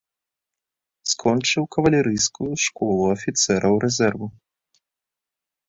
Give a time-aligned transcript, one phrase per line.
[1.11, 4.27] Скончыў кавалерыйскую школу афіцэраў рэзерву.